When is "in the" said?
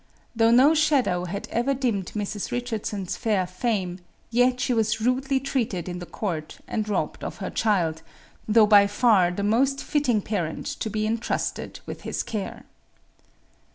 5.87-6.07